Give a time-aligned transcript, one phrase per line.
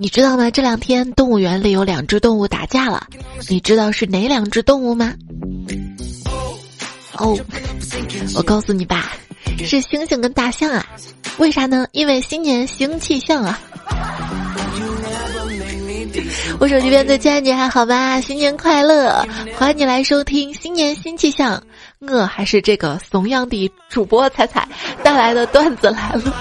[0.00, 0.48] 你知道吗？
[0.48, 3.08] 这两天动物园里有两只动物打架了，
[3.48, 5.12] 你知道是哪两只动物吗？
[7.14, 7.36] 哦，
[8.36, 9.10] 我告诉你吧，
[9.58, 10.86] 是猩猩跟大象啊。
[11.38, 11.84] 为啥呢？
[11.90, 13.58] 因为新年新气象啊。
[16.60, 18.20] 我手机边的亲爱你还好吧？
[18.20, 19.26] 新年快乐！
[19.56, 21.60] 欢迎你来收听新年新气象。
[21.98, 24.68] 我还是这个怂样的主播彩彩
[25.02, 26.32] 带来的段子来了。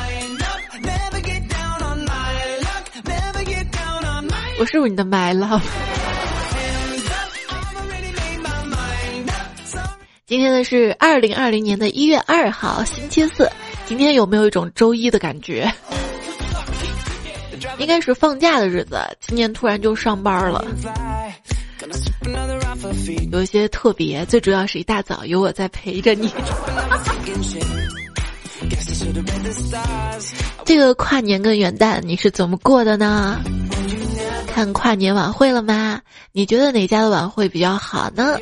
[4.59, 5.61] 我是不是你的 my love？
[10.25, 13.49] 今天呢是二零二零年的一月二号，星期四。
[13.85, 15.71] 今天有没有一种周一的感觉？
[17.77, 20.65] 应该是放假的日子，今年突然就上班了。
[23.31, 26.33] 有一些特别，最主要是一大早有我在陪着你。
[30.65, 33.39] 这个跨年跟元旦你是怎么过的呢？
[34.57, 36.01] 看跨年晚会了吗？
[36.31, 38.39] 你觉得哪家的晚会比较好呢？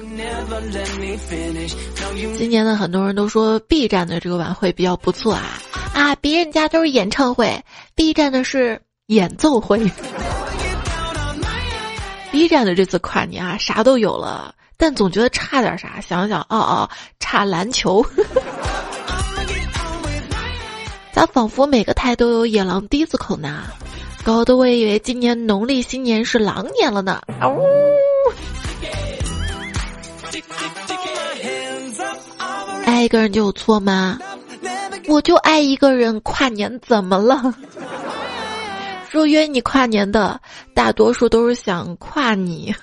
[2.37, 5.59] 今年的很多人都说 B 站的这个晚会比较不错啊
[5.93, 6.15] 啊！
[6.15, 7.61] 别人家都是演唱会
[7.95, 9.77] ，B 站的是演奏会。
[12.31, 15.99] B 站的这次跨年啊，啥都有了，但总觉得差点啥。
[15.99, 18.05] 想想哦哦，差篮球。
[21.11, 23.63] 咋仿佛每个台都有野狼 disco 呢？
[24.25, 27.21] 搞得我以为今年农历新年是狼年了呢！
[27.39, 27.61] 啊呜！
[32.87, 34.17] 爱一个人就有错吗？
[35.07, 37.53] 我就爱一个人，跨年怎么了？
[39.11, 40.41] 说约你跨年的，
[40.73, 42.73] 大多数都是想跨你。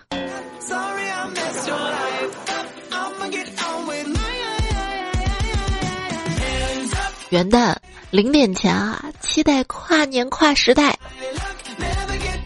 [7.30, 7.74] 元旦。
[8.12, 10.94] 零点前啊，期待跨年跨时代。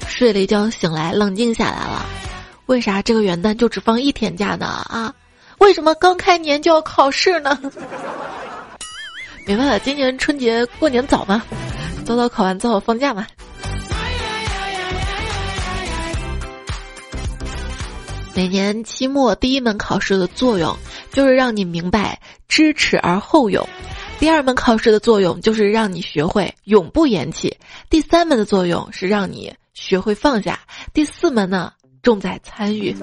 [0.07, 2.07] 睡了一觉醒来，冷静下来了。
[2.67, 4.65] 为啥这个元旦就只放一天假呢？
[4.65, 5.13] 啊，
[5.59, 7.59] 为什么刚开年就要考试呢？
[9.45, 11.43] 明白了，今年春节过年早嘛，
[12.05, 13.27] 早早考完早早放假嘛。
[18.37, 20.77] 每年期末第一门考试的作用，
[21.11, 23.69] 就是让你明白知耻而后勇。
[24.19, 27.57] 第二门考试的作用就是让你学会永不言弃，
[27.91, 30.59] 第三门的作用是让你学会放下，
[30.93, 31.73] 第四门呢
[32.03, 32.97] 重在参与。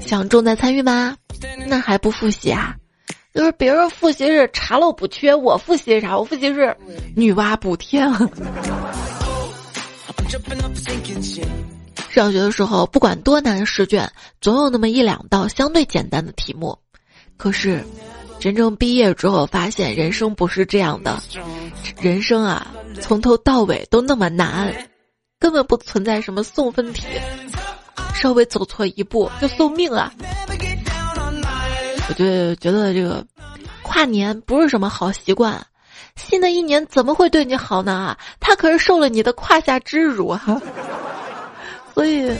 [0.00, 1.16] 想重在参与吗？
[1.66, 2.74] 那还不复习啊？
[3.34, 6.16] 就是别人复习是查漏补缺，我复习是啥？
[6.16, 6.74] 我复习是
[7.14, 8.10] 女娲补天。
[12.08, 16.78] 上学的时候，不管多难的试卷，总有那么一两道相对简单的题目，
[17.36, 17.84] 可是。
[18.40, 21.20] 真正毕业之后，发现人生不是这样的，
[22.00, 22.66] 人生啊，
[23.00, 24.72] 从头到尾都那么难，
[25.38, 27.04] 根本不存在什么送分题，
[28.14, 30.12] 稍微走错一步就送命啊！
[32.08, 33.26] 我就觉得这个
[33.82, 35.60] 跨年不是什么好习惯，
[36.16, 38.16] 新的一年怎么会对你好呢？
[38.40, 40.40] 他可是受了你的胯下之辱啊！
[41.92, 42.32] 所以，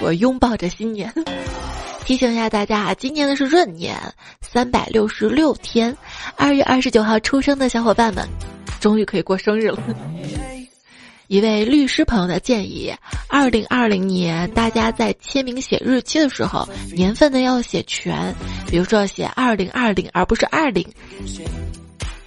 [0.00, 1.12] 我拥抱着新年。
[2.08, 3.94] 提醒一下大家啊，今年的是闰年，
[4.40, 5.94] 三百六十六天，
[6.36, 8.26] 二月二十九号出生的小伙伴们，
[8.80, 9.78] 终于可以过生日了。
[11.28, 12.90] 一位律师朋友的建议：
[13.28, 18.34] 二零二零年大家在签名写日期的时候，年份呢要写全，
[18.70, 20.82] 比如说写二零二零，而不是二零，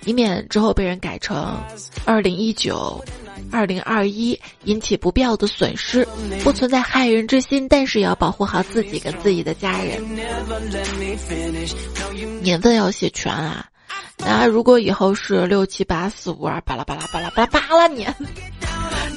[0.06, 1.58] 以免之后被人改成
[2.06, 3.04] 二零一九。
[3.52, 6.08] 二零二一引起不必要的损失，
[6.44, 10.02] 不存在害人之心，但是也要保护好自己跟自己的家人。
[12.42, 13.68] 年份要写全啊！
[14.18, 18.16] 那如果以后是六七八四五二巴拉巴拉巴拉巴拉巴拉年，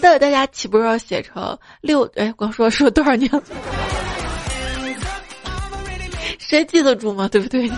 [0.00, 2.03] 那大家岂不是要写成六？
[2.16, 3.31] 哎，光说说多少年？
[6.39, 7.28] 谁记得住吗？
[7.28, 7.71] 对不对？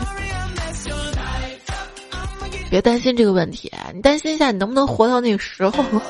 [2.68, 5.84] 别担心这个问题，你担心一下，你能不能活到那个时候？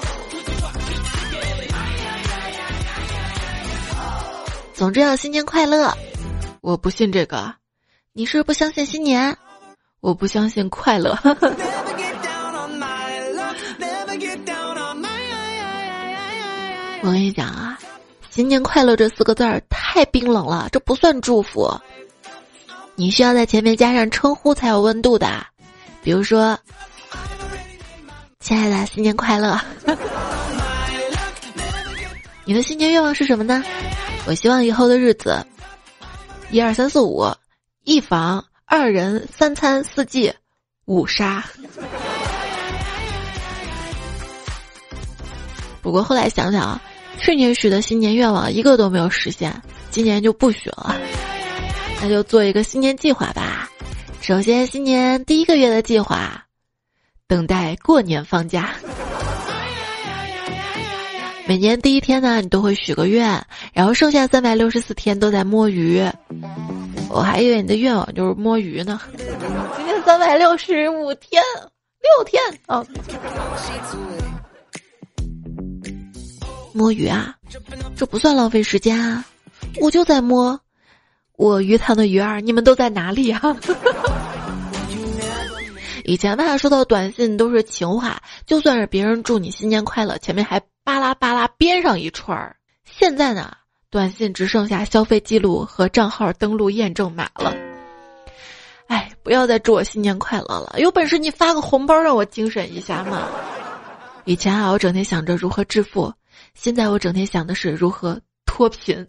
[4.75, 5.93] 总之要新年快乐！
[6.61, 7.55] 我不信这个，
[8.13, 9.37] 你是不相信新年？
[10.01, 11.19] 我不相信快乐。
[17.03, 17.79] 我跟你讲啊，
[18.31, 21.71] 新年快乐这四个字儿太冰冷了，这不算祝福。
[22.97, 25.47] 你需要在前面加上称呼才有温度的，
[26.07, 26.57] 比如说，
[28.39, 29.61] 亲爱的，新年快乐。
[32.47, 33.61] 你的新年愿望是什么呢？
[34.25, 35.45] 我希望以后的日子，
[36.53, 37.27] 一二三四五，
[37.83, 40.33] 一房二人三餐四季
[40.85, 41.43] 五杀。
[45.83, 46.81] 不过后来想想，
[47.19, 49.61] 去年许的新年愿望一个都没有实现，
[49.91, 50.95] 今年就不许了。
[52.01, 53.69] 那就做一个新年计划吧。
[54.27, 56.47] 首先，新年第一个月的计划，
[57.29, 58.75] 等待过年放假。
[61.47, 63.41] 每年第一天呢，你都会许个愿，
[63.73, 66.05] 然后剩下三百六十四天都在摸鱼。
[67.09, 69.01] 我还以为你的愿望就是摸鱼呢。
[69.17, 71.41] 今天三百六十五天，
[72.03, 72.85] 六天哦。
[76.73, 77.33] 摸鱼啊，
[77.95, 79.25] 这不算浪费时间啊，
[79.81, 80.61] 我就在摸。
[81.37, 83.41] 我鱼塘的鱼儿，你们都在哪里啊？
[86.05, 92.57] 以前吧，收到短信都是情话，就算是别人祝你新年快乐，前面还巴拉巴拉编上一串儿。
[92.85, 93.53] 现在呢，
[93.91, 97.53] 短信只剩下消费记录和账号登录验证码了。
[98.87, 103.29] 哎，不要再祝我新年快乐了，有本事你发个红包让我精神一下嘛！
[104.25, 106.13] 以前啊，我整天想着如何致富，
[106.55, 109.05] 现在我整天想的是如何脱贫。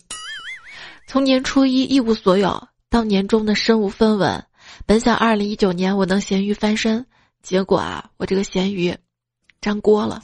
[1.10, 4.44] 从年初一一无所有到年终的身无分文，
[4.86, 7.06] 本想二零一九年我能咸鱼翻身，
[7.42, 8.94] 结果啊，我这个咸鱼
[9.62, 10.22] 粘锅了。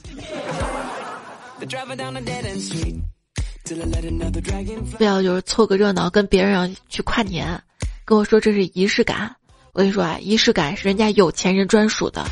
[4.98, 7.58] 不要就是凑个热闹跟别人去跨年，
[8.04, 9.34] 跟我说这是仪式感。
[9.72, 12.22] 我跟你说啊，仪式感是人家有钱人专属的，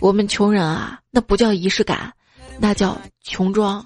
[0.00, 2.10] 我们穷人啊，那不叫仪式感，
[2.58, 3.84] 那叫穷装。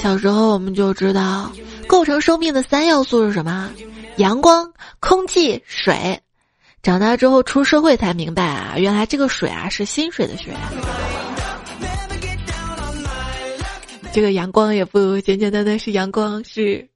[0.00, 1.48] 小时候我们就知道。
[1.88, 3.68] 构成生命的三要素是什么？
[4.18, 6.20] 阳光、空气、水。
[6.82, 10.54] 长大之后出社会才明白啊，原来这个水啊是薪水的水。
[14.12, 16.88] 这个阳光也不简简单单是阳光，是，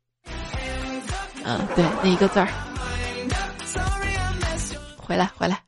[1.44, 2.48] 嗯，对，那一个字儿。
[4.96, 5.60] 回来，回来。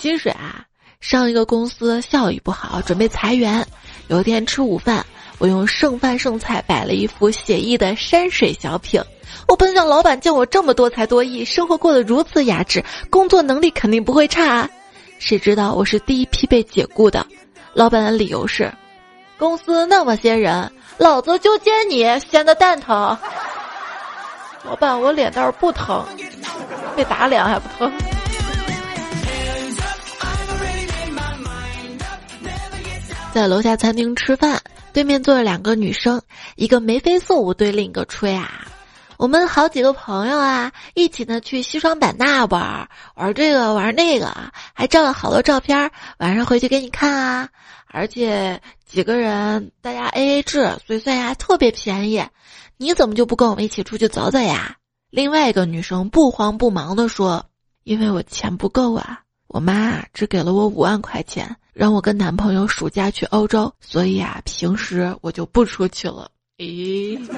[0.00, 0.64] 薪水啊，
[1.00, 3.66] 上一个公司效益不好，准备裁员。
[4.08, 5.04] 有一天吃午饭。
[5.38, 9.00] 我用剩饭剩菜摆了一幅写意的山水小品。
[9.46, 14.68] 我本想老板见我这么多才多艺，生活过得如此雅致，工作能力肯定不会差。
[15.18, 17.26] 谁知道我是第一批被解雇的。
[17.74, 18.72] 老板的理由是，
[19.38, 23.16] 公司那么些人，老子就见你闲的蛋疼。
[24.64, 26.04] 老板，我脸倒是不疼，
[26.96, 27.92] 被打脸还不疼。
[33.32, 34.60] 在楼下餐厅吃饭。
[34.96, 36.22] 对面坐着两个女生，
[36.54, 38.66] 一个眉飞色舞对另一个吹啊。
[39.18, 44.34] 我们好几个朋友啊，一起呢去西双版纳玩，玩这个玩那个，
[44.72, 47.50] 还照了好多照片，晚上回去给你看啊。
[47.88, 52.24] 而且几个人大家 A A 制，所以算下特别便宜。
[52.78, 54.78] 你怎么就不跟我们一起出去走走呀？
[55.10, 57.44] 另外一个女生不慌不忙地说
[57.84, 66.30] ：“因为我钱不够啊，我妈只给了我五万块钱。”让我跟男朋友暑假去欧洲，所以啊，平时我就不出去了。
[66.56, 67.20] 咦，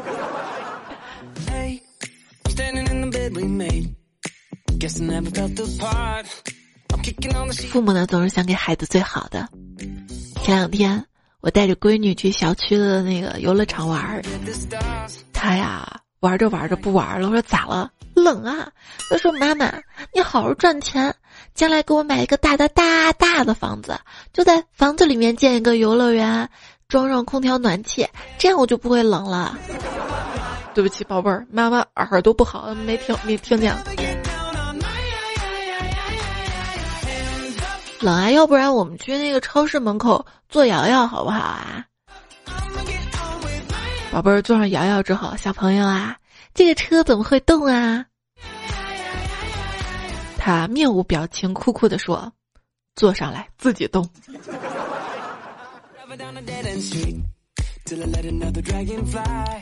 [7.69, 9.49] 父母呢总是想给孩子最好的。
[10.40, 11.05] 前两天
[11.40, 14.23] 我带着闺女去小区的那个游乐场玩儿，
[15.32, 17.26] 她呀玩着玩着不玩了。
[17.26, 17.90] 我说咋了？
[18.14, 18.70] 冷啊！
[19.11, 19.82] 她说妈妈，
[20.14, 21.12] 你好好赚钱。
[21.59, 23.99] 将来给我买一个大大大大的房子，
[24.33, 26.49] 就在房子里面建一个游乐园，
[26.87, 28.07] 装上空调暖气，
[28.38, 29.59] 这样我就不会冷了。
[30.73, 33.75] 对不起，宝贝儿，妈妈耳朵不好，没听没听见。
[38.03, 41.85] 冷啊，要不然我们去那个超市门口坐摇摇好不好啊？
[44.12, 46.17] 宝贝儿坐上摇摇之后，小朋友啊，
[46.55, 48.05] 这个车怎么会动啊？
[50.49, 52.33] 他面无表情，酷酷的说
[52.97, 54.09] ：“坐上来，自己动。”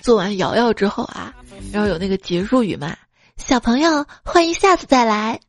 [0.01, 1.35] 做完瑶瑶之后啊，
[1.73, 2.97] 然后有那个结束语嘛，
[3.37, 5.41] 小朋友欢迎下次再来。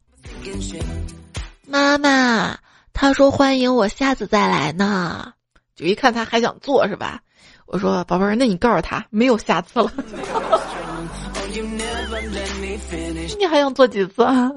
[1.67, 2.57] 妈妈，
[2.91, 5.33] 他说欢迎我下次再来呢，
[5.75, 7.21] 就一看他还想做是吧？
[7.67, 9.91] 我说宝贝儿，那你告诉他没有下次了。
[13.37, 14.51] 你还想做几次啊？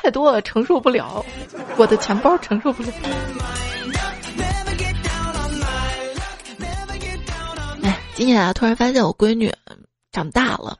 [0.00, 1.24] 太多了，承受不了，
[1.76, 2.88] 我的钱包承受不了。
[7.82, 9.52] 哎，今年啊，突然发现我闺女
[10.12, 10.78] 长大了。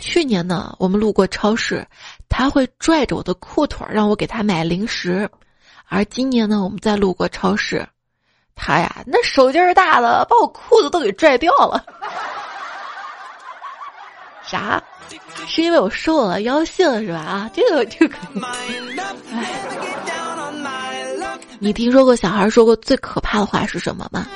[0.00, 1.86] 去年呢，我们路过超市，
[2.28, 5.30] 她会拽着我的裤腿让我给她买零食，
[5.88, 7.88] 而今年呢，我们在路过超市，
[8.54, 11.82] 她呀那手劲儿大的，把我裤子都给拽掉了。
[14.44, 14.82] 啥？
[15.46, 17.18] 是因为我瘦了腰细了是吧？
[17.18, 18.16] 啊，这个这个。
[19.32, 19.46] 哎，
[21.60, 24.26] 你听说过小孩说过最可怕的话是什么吗？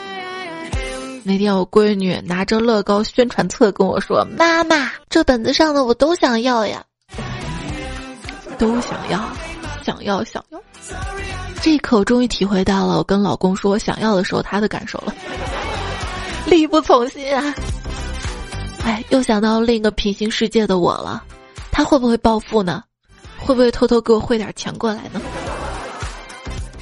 [1.24, 6.82] 那天我闺女拿着乐高宣传册跟我说：“妈妈，这本子上的我都想要呀，
[8.56, 9.20] 都想要，
[9.84, 10.58] 想要，想要。”
[11.60, 15.12] 这一刻，我终于体会到了我跟老公说我想要的时候他的感受了，
[16.46, 17.54] 力不从心啊！
[18.88, 21.22] 哎，又想到另一个平行世界的我了，
[21.70, 22.82] 他会不会暴富呢？
[23.36, 25.20] 会不会偷偷给我汇点钱过来呢？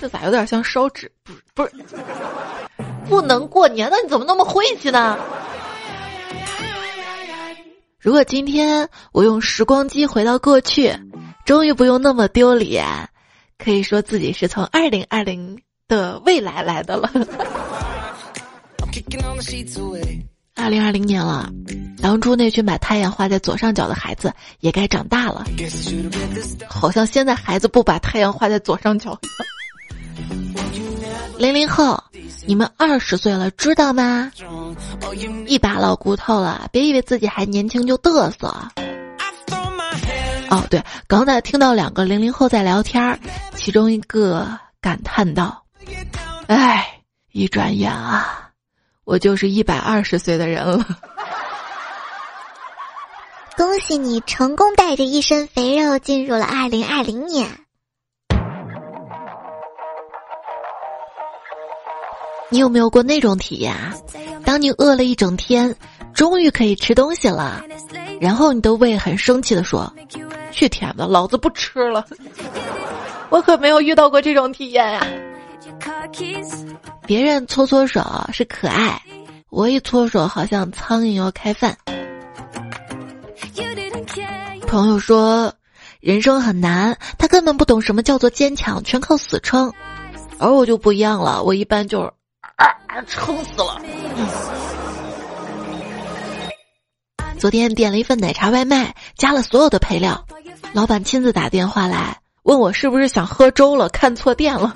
[0.01, 1.11] 这咋有点像烧纸？
[1.53, 1.97] 不是，不是。
[3.09, 5.19] 不能过年了，你怎么那么晦气呢？
[7.99, 10.97] 如果今天我用时光机回到过去，
[11.45, 12.87] 终于不用那么丢脸，
[13.59, 17.11] 可以说自己是从二零二零的未来来的了。
[20.57, 21.51] 二零二零年了，
[22.03, 25.45] 当初那群把太阳画在左上角的孩子也该长大了。
[26.69, 29.19] 好像现在孩子不把太阳画在左上角。
[31.39, 32.03] 零零后。
[32.49, 34.31] 你们二十岁了，知道吗？
[35.49, 38.47] 一把老骨头了，别以为自己还年轻就嘚瑟。
[40.49, 43.19] 哦，对，刚才听到两个零零后在聊天，
[43.57, 44.49] 其中一个
[44.81, 45.61] 感叹道
[46.47, 46.87] ：“哎，
[47.33, 48.46] 一转眼啊，
[49.07, 50.85] 我就是一百二十岁的人了。
[53.57, 57.49] ”恭喜你成功带着一身肥肉进入了二零二零年。
[62.51, 63.95] 你有没有过那种体验啊？
[64.45, 65.75] 当你饿了一整天，
[66.13, 67.63] 终于可以吃东西了，
[68.21, 69.93] 然后你的胃很生气的说
[70.53, 72.05] ：“去舔吧，老子不吃了。
[73.31, 75.07] ”我可没有遇到过这种体验呀。
[77.07, 79.01] 别人搓搓手是可爱，
[79.49, 81.77] 我一搓手好像苍蝇要开饭。
[84.67, 85.55] 朋友说，
[86.01, 89.73] 人生很难，他根本不懂什么叫做坚强，全靠死撑。
[90.39, 92.13] 而我就不一样了，我一般就是。
[92.57, 92.67] 啊！
[93.07, 93.81] 撑死了。
[97.39, 100.27] 昨天点了一份奶茶外卖，加了所有的配料，
[100.73, 104.75] 老板亲自打电话来问我是不是想喝粥了，看错店了。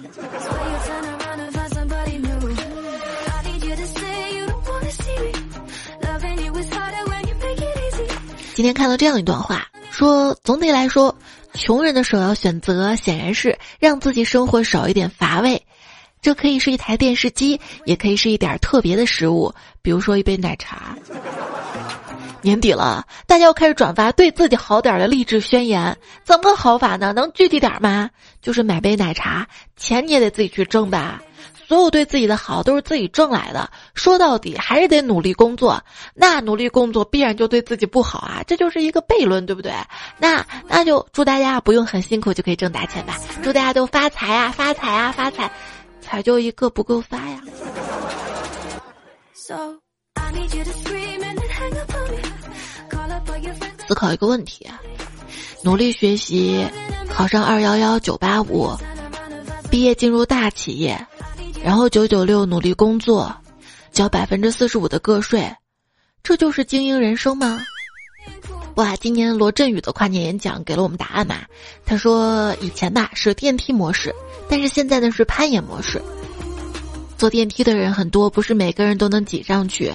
[8.61, 11.17] 今天看到这样一段话，说总体来说，
[11.55, 15.65] 穷人的首要选择显然是让自己生活少一点乏味。
[16.21, 19.51] 这可以是一台电视机，也可以是一点特别的食物，
[19.81, 20.95] 比如说一杯奶茶。
[22.43, 27.15] 年底了，大家要开始转发对自己好点的励志宣言，怎么个好法呢？
[27.15, 28.11] 能具体点吗？
[28.43, 31.19] 就是买杯奶茶，钱你也得自己去挣吧。
[31.71, 35.81] 所有对自己的好都是自己挣来的，说到底还是得努力工作。
[36.15, 39.73] 那努力工作必然就对自己不好啊，这就是一个悖论，对不对？
[40.19, 45.49] 那那就祝大家不用很辛苦就可以挣大钱吧，祝大家都发财啊，发财啊，发财。
[46.01, 47.41] 才就一个不够发呀！
[53.87, 54.67] 思考一个问题：
[55.63, 56.67] 努力学习，
[57.09, 58.77] 考上二幺幺九八五，
[59.71, 61.07] 毕业进入大企业，
[61.63, 63.35] 然后九九六努力工作，
[63.93, 65.55] 交百分之四十五的个税，
[66.23, 67.61] 这就是精英人生吗？
[68.77, 71.37] 哇，今年罗振宇的跨年演讲给了我们答案嘛？
[71.85, 74.15] 他说以前吧是电梯模式，
[74.49, 76.01] 但是现在呢是攀岩模式。
[77.19, 79.93] 坐电梯的人很多，不是每个人都能挤上去；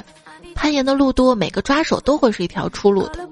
[0.55, 3.29] 攀岩的路多，每个抓手都会是一条出路的。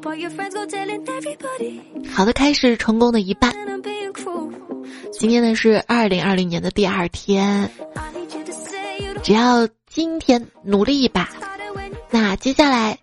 [2.11, 3.51] 好的开始，成功的一半。
[5.11, 7.71] 今天呢是二零二零年的第二天，
[9.23, 11.29] 只要今天努力一把，
[12.11, 12.99] 那接下来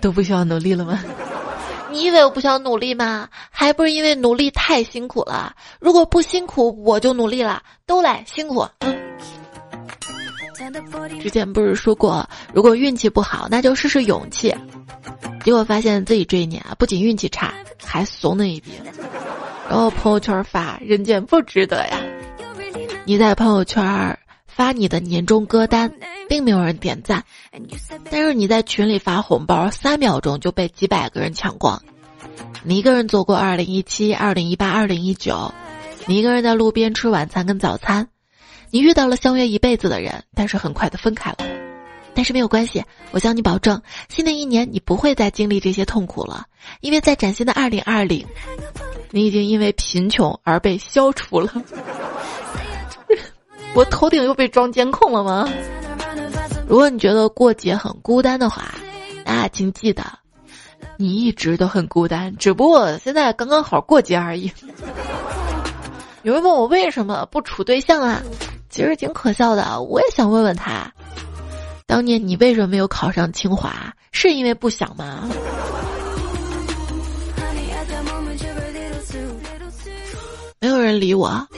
[0.00, 1.02] 都不需要努力了吗？
[1.90, 3.28] 你以为我不想努力吗？
[3.50, 5.54] 还不是因为努力太辛苦了。
[5.80, 7.62] 如果不辛苦，我就努力了。
[7.86, 8.66] 都来辛苦。
[8.80, 8.96] 嗯。
[11.20, 14.54] 之前不是说过，如果运气不好，那就试试勇气。
[15.44, 17.52] 结果发现自己这一年啊，不仅运气差，
[17.84, 18.72] 还怂了一逼。
[19.68, 22.00] 然后朋友圈发人间不值得呀。
[23.04, 25.92] 你在朋友圈发你的年终歌单，
[26.28, 27.24] 并没有人点赞，
[28.10, 31.82] 但是你在群里发红包，三秒钟就被几百个人抢光。
[32.64, 35.52] 你一个人走过二零一七、二零一八、二零一九，
[36.06, 38.08] 你一个人在路边吃晚餐跟早餐。
[38.76, 41.38] 你遇到了相约一辈子的人，但是很快的分开了。
[42.12, 43.80] 但是没有关系，我向你保证，
[44.10, 46.44] 新的一年你不会再经历这些痛苦了，
[46.82, 48.26] 因为在崭新的二零二零，
[49.10, 51.50] 你已经因为贫穷而被消除了。
[53.72, 55.48] 我头顶又被装监控了吗？
[56.68, 58.74] 如果你觉得过节很孤单的话，
[59.24, 60.04] 那请记得，
[60.98, 64.52] 你一直都很孤单，只不过现在刚刚好过节而已。
[66.24, 68.20] 有人问我为什么不处对象啊？
[68.76, 70.92] 其实挺可笑的，我也想问问他，
[71.86, 73.90] 当年你为什么没有考上清华？
[74.12, 75.26] 是因为不想吗？
[80.60, 81.48] 没有人理我，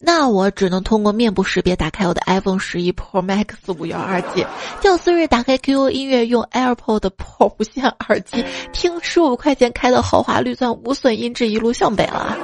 [0.00, 3.46] 那我只能通过面部识别打开我的 iPhone 十一 Pro Max
[3.78, 4.44] 五幺二 G，
[4.80, 12.36] 叫 Siri 打开 QQ 音乐，用 AirPod Pro 无线耳机听十五块钱开的豪华绿钻无损音质一路向北了。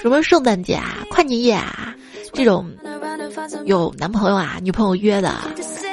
[0.00, 1.94] 什么圣诞节啊、跨年夜啊，
[2.32, 2.70] 这种
[3.64, 5.34] 有男朋友啊、女朋友约的，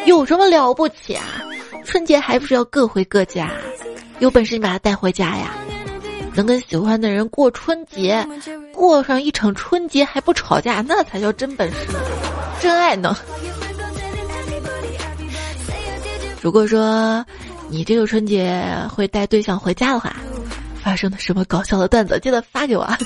[0.05, 1.23] 有什么了不起啊？
[1.85, 3.51] 春节还不是要各回各家？
[4.19, 5.55] 有本事你把他带回家呀！
[6.35, 8.25] 能跟喜欢的人过春节，
[8.73, 11.75] 过上一场春节还不吵架，那才叫真本事，
[12.61, 13.17] 真爱呢。
[16.41, 17.25] 如果说
[17.69, 20.15] 你这个春节会带对象回家的话，
[20.81, 22.97] 发生的什么搞笑的段子，记得发给我啊。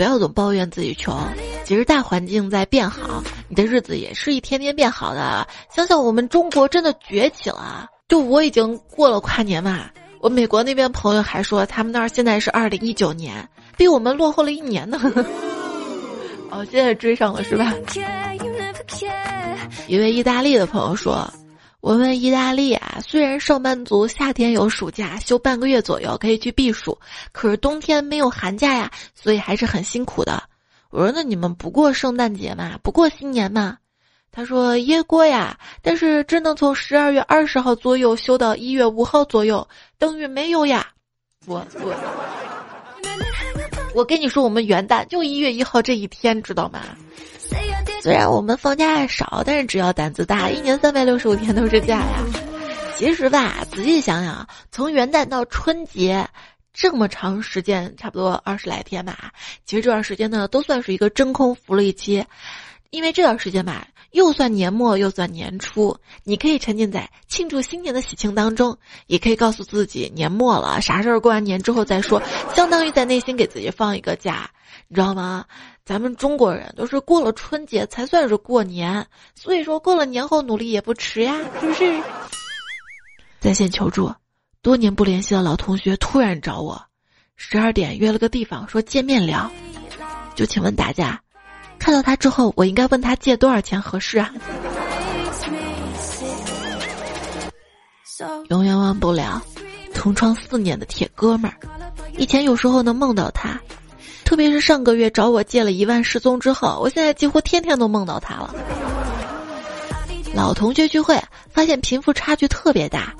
[0.00, 1.14] 不要总抱怨自己穷，
[1.62, 5.46] 其实大环境在变好，你的日子也是一天天变好的。
[5.76, 9.90] 想想我们中国真的崛起了，就我已经过了跨年嘛，
[10.20, 14.98] 我美国那边朋友还说他们那儿现在是二零一九年，比我们落后了一年呢。
[16.48, 17.74] 哦，现在追上了是吧？
[19.86, 21.30] 一位意大利的朋友说。
[21.80, 26.98] 我问意大利啊，虽然上班族夏天有暑假休半个月左右可以去避暑，
[27.32, 30.42] 可是冬天没有寒假呀，所以还是很辛苦的。
[30.90, 33.78] 我说那你们不过圣诞节嘛，不过新年嘛？
[34.30, 39.66] 他说耶过呀，但是只能从十二月二十号左右休到一月五号左右，
[39.98, 40.86] 等于没有呀。
[41.46, 41.94] 我我
[43.94, 46.80] 我跟你说，我们元旦就一月一号这一天，知道吗？
[48.02, 52.24] 虽然我们放假少，但是只要胆子大，一年三百六十五天都是假呀。
[52.96, 56.26] 其实吧，仔细想想，从元旦到春节
[56.72, 59.32] 这么长时间，差不多二十来天吧。
[59.66, 62.24] 其实这段时间呢，都算是一个真空福利期，
[62.88, 68.76] 因为这段时间吧，又算年末又算年初，你可以沉浸在庆祝新年的喜庆当中，
[69.08, 72.22] 也可以告诉自己年末了，啥事儿过完年之后再说，
[72.54, 74.50] 相当于在内心给自己放一个假，
[74.88, 75.44] 你知道吗？
[75.90, 82.00] 咱们中国人都是过了春节才算是过年，所以说过了年后努力也不迟呀，是不是？
[83.40, 84.14] 在线求助，
[84.62, 86.80] 多年不联系的老同学突然找我，
[87.34, 89.50] 十二点约了个地方说见面聊，
[90.36, 91.20] 就请问大家，
[91.76, 94.32] 看到他之后我应该问他借多少钱合适啊？
[98.48, 99.42] 永远忘不了
[99.92, 101.58] 同窗四年的铁哥们儿，
[102.16, 103.60] 以前有时候能梦到他。
[104.24, 108.54] 特别是上个月找我借了一万失踪之后，我现在几乎天天都梦到他了。
[110.32, 113.12] 老同学聚会，发现贫富差距特别大，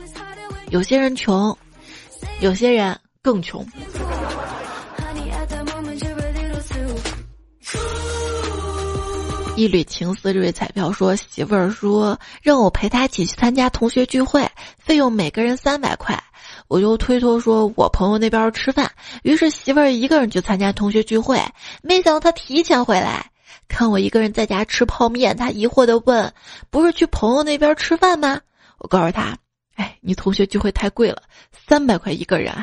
[0.71, 1.57] 有些人穷，
[2.41, 3.67] 有些人更穷。
[9.57, 16.23] 一缕情丝，这位彩票说媳妇儿说让我陪他一起去参加同学聚会，费用每个人三百块。
[16.71, 18.89] 我就推脱说，我朋友那边吃饭，
[19.25, 21.37] 于是媳妇儿一个人去参加同学聚会。
[21.83, 23.29] 没想到他提前回来，
[23.67, 26.33] 看我一个人在家吃泡面，他疑惑的问
[26.71, 28.41] ：“不是去朋友那边吃饭吗？”
[28.79, 29.37] 我告诉他
[29.75, 32.55] ：“哎，你同学聚会太贵了，三百块一个人。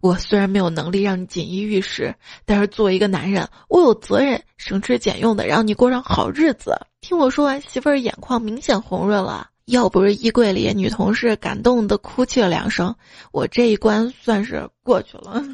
[0.00, 2.14] 我虽然没有能力让你锦衣玉食，
[2.46, 9.48] 但是作为一个男人，我有责任省吃俭用的让你过上好日子。”听我说完，媳妇儿眼眶明显红润了。
[9.70, 12.94] 要不是衣柜里女同事感动的哭泣了两声，
[13.32, 15.42] 我这一关算是过去了。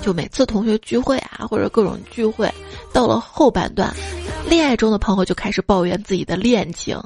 [0.00, 2.50] 就每次同学聚会啊，或者各种聚会，
[2.92, 3.94] 到了后半段，
[4.48, 6.98] 恋爱中的朋友就开始抱怨自己的恋情，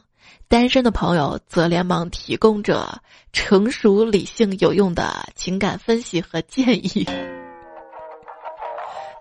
[0.46, 3.00] 单身的朋友则连忙提供着
[3.32, 7.04] 成熟、理性、有用的情感分析和建议。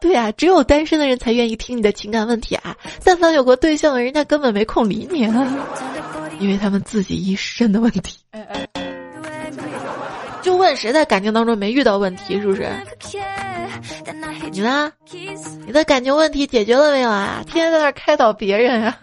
[0.03, 2.75] 对啊，只有单身的人才愿意听你的情感问题啊！
[3.05, 5.57] 但凡有过对象的人，家根本没空理你啊，
[6.41, 8.17] 因为他们自己一身的问题。
[10.41, 12.69] 就问谁在感情当中没遇到问题，是不是？
[14.51, 14.91] 你呢？
[15.65, 17.41] 你的感情问题解决了没有啊？
[17.45, 18.97] 天天在那开导别人啊！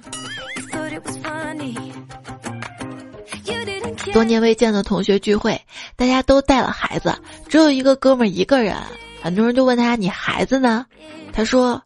[4.12, 5.58] 多年未见的同学聚会，
[5.96, 7.10] 大家都带了孩子，
[7.48, 8.76] 只有一个哥们儿一个人。
[9.22, 10.86] 很多人就问他：“你孩子呢？”
[11.32, 11.82] 他说：“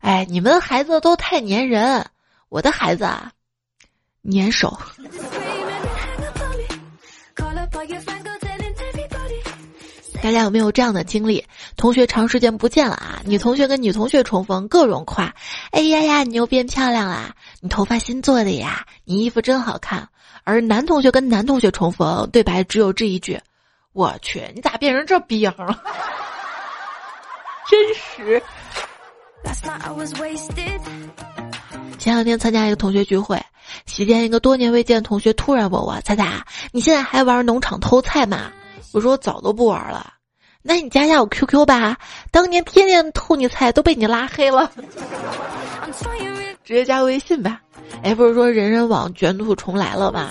[0.00, 2.06] 哎，你们孩子都太粘人，
[2.48, 3.32] 我的孩子啊，
[4.30, 4.76] 粘手。
[10.22, 11.44] ”大家有没有这样的经历？
[11.76, 15.34] 同学长时间不见了啊，女同学跟女同学重逢，各种夸
[15.70, 17.34] ：“哎呀呀，你又变漂亮啦！
[17.60, 18.86] 你头发新做的呀！
[19.04, 20.08] 你衣服真好看。”
[20.44, 23.38] 而男同学跟男同学重逢，对白只有这一句
[23.92, 25.82] ：“我去，你咋变成这逼样了？
[27.70, 28.42] 真实。
[31.98, 33.40] 前两天参加一个同学聚会，
[33.86, 38.50] 席间一个多年未见同学突然问我：“彩彩，你现在还玩农场偷菜吗？”
[38.92, 40.12] 我说：“我早都不玩了。”
[40.66, 41.96] 那你加一下我 QQ 吧，
[42.30, 44.70] 当年天天偷你菜都被你拉黑了，
[46.64, 47.60] 直接加微信吧。
[48.02, 50.30] 哎，不是说人人网卷土重来了吗？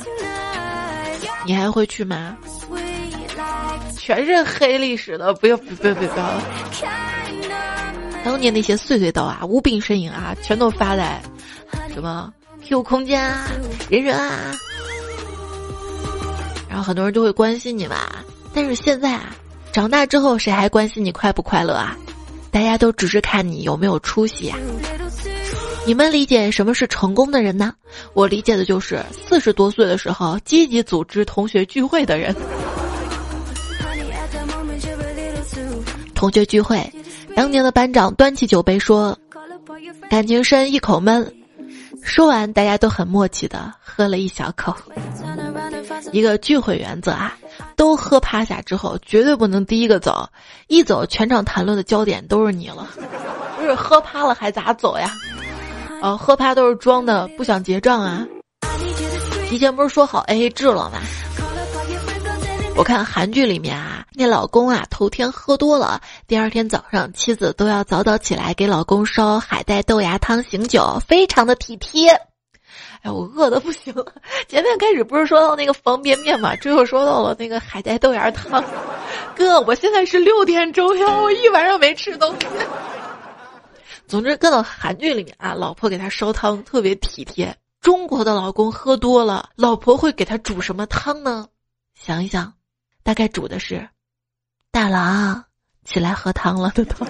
[1.45, 2.35] 你还会去吗？
[3.95, 7.22] 全是黑历史的，不要不要不要不要！
[8.23, 11.21] 当年那些碎碎刀啊、无病呻吟啊，全都发在
[11.93, 12.31] 什么
[12.65, 13.51] Q 空间啊、
[13.89, 14.55] 人人啊，
[16.69, 17.97] 然后很多人就会关心你嘛。
[18.53, 19.35] 但是现在啊。
[19.71, 21.97] 长大之后，谁还关心你快不快乐啊？
[22.51, 24.55] 大家都只是看你有没有出息呀。
[25.83, 27.73] 你们理解什么是成功的人呢？
[28.13, 32.35] 我理解的就是四十多岁的时候积极组织同学聚会的人。
[36.13, 36.87] 同学聚会，
[37.35, 39.17] 当年的班长端起酒杯说
[40.09, 41.33] ：“感情深，一口闷。”
[42.03, 44.75] 说完，大家都很默契的喝了一小口。
[46.11, 47.35] 一个聚会原则啊，
[47.75, 50.27] 都喝趴下之后，绝对不能第一个走，
[50.67, 52.89] 一走全场谈论的焦点都是你了。
[53.57, 55.09] 不是喝趴了还咋走呀？
[56.01, 58.27] 哦，喝趴都是装的，不想结账啊。
[59.47, 60.99] 提前不是说好 A A 制了吗？
[62.75, 72.11] 我看韩剧里面啊，那老公啊头天喝多了，第二天早上妻子都要早早起来给老公烧海带豆芽汤醒酒，非常的体贴。
[73.01, 74.05] 哎，我饿的不行了。
[74.47, 78.63] 前面开始不是说到那个方便面嘛，最后说到了那个海带豆芽汤。
[79.35, 82.47] 哥，我现在是六点钟呀，我一晚上没吃东西。
[84.07, 87.55] 总之，搁到韩剧里面啊，老婆给他烧汤特别体贴。
[87.81, 91.47] 中国的老公喝多了，老婆会给他煮什么汤呢？
[91.95, 92.53] 想一想。
[93.05, 93.89] 大概煮的是
[94.73, 95.45] 大郎
[95.85, 97.07] 起来喝汤了的汤。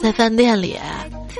[0.00, 0.80] 在饭店里，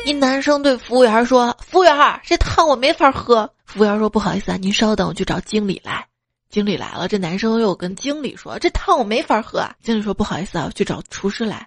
[0.05, 6.07] 一男生对服务员说：“服务员，这汤我没法喝。”服务员说：“不好意思啊，您稍等，我去找经理来。”
[6.51, 9.75] 经理来了，这男生又跟经理说：“这汤我没法喝。”啊。
[9.83, 11.67] 经理说：“不好意思啊，我去找厨师来。”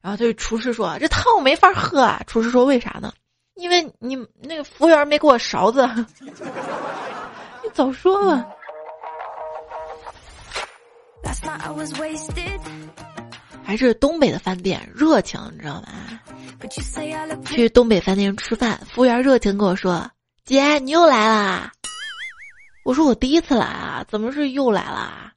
[0.00, 2.22] 然后他对厨师说：“这汤我没法喝。”啊。
[2.26, 3.12] 厨师说：“为啥呢？”
[3.56, 5.88] 因为你那个服务员没给我勺子，
[6.20, 8.46] 你早说嘛！
[13.64, 15.88] 还是东北的饭店热情，你知道吗？
[17.44, 20.08] 去东北饭店吃饭，服务员热情跟我说
[20.44, 21.72] ：“姐，你又来啦！”
[22.84, 25.32] 我说：“我第一次来啊，怎么是又来啦？”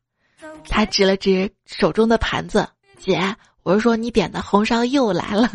[0.69, 2.67] 他指了指手中的盘子
[2.99, 5.49] ：“姐，我是说你点的红烧又来了。”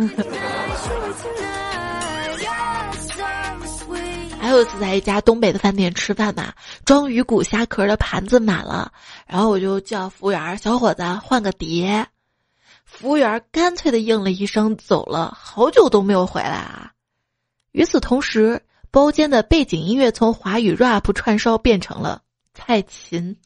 [4.54, 6.52] 有一次在一家东北的饭店吃饭嘛，
[6.84, 8.92] 装鱼骨虾壳的盘子满了，
[9.26, 12.06] 然后我就叫服务员小伙子换个碟，
[12.84, 16.92] 服务员干脆的应了一声走了，好久都没有回来啊。
[17.72, 18.62] 与此同时，
[18.92, 22.22] 包间的背景音乐从华语 rap 串烧变成了
[22.54, 23.36] 蔡琴。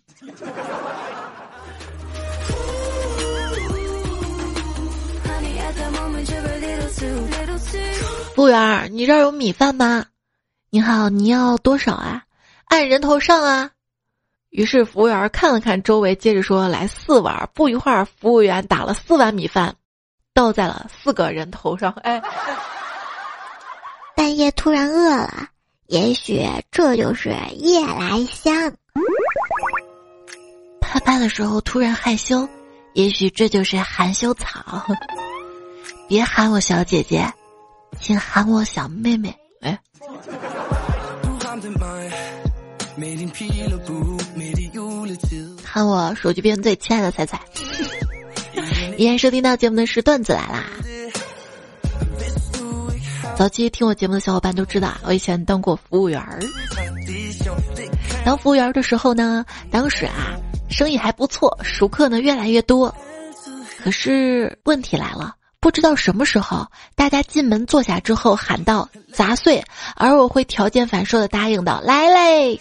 [8.34, 10.04] 服务员，你这儿有米饭吗？
[10.70, 12.24] 你好，你要多少啊？
[12.66, 13.70] 按人头上啊。
[14.50, 19.74] 于是服务员看了看周围，接着说：“来四碗。”不一会儿，服务员打了四碗米饭，
[20.34, 21.90] 倒在了四个人头上。
[22.02, 22.20] 哎，
[24.14, 25.48] 半夜突然饿了，
[25.86, 28.70] 也许这就是夜来香。
[30.82, 32.46] 啪啪的时候突然害羞，
[32.92, 34.84] 也许这就是含羞草。
[36.06, 37.26] 别喊我小姐姐，
[37.98, 39.34] 请喊我小妹妹。
[39.62, 39.78] 哎。
[45.64, 47.40] 喊我手机边最亲爱的彩彩，
[48.96, 50.64] 依然收听到节目的是段子来啦。
[53.36, 56.20] 早期听我节目的小伙伴都知道，我以前当过服务员。
[58.24, 60.34] 当服务员的时候呢，当时啊，
[60.68, 62.92] 生意还不错，熟客呢越来越多。
[63.84, 65.37] 可是问题来了。
[65.60, 69.62] 不知道什么时候，大家进门坐下之后喊道“砸碎”，
[69.96, 72.60] 而我会条件反射的答应道“来嘞”。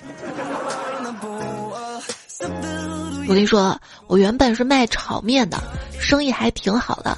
[3.30, 5.62] 我跟你说，我原本是卖炒面的，
[6.00, 7.16] 生意还挺好的。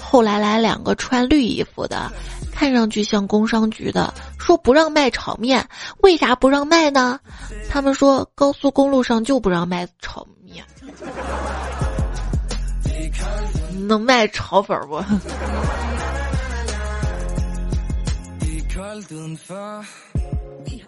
[0.00, 2.10] 后来来两个穿绿衣服的，
[2.52, 5.64] 看上去像工商局的，说不让卖炒面。
[5.98, 7.20] 为啥不让卖呢？
[7.68, 10.64] 他们说高速公路上就不让卖炒面。
[13.90, 15.02] 能卖炒粉不？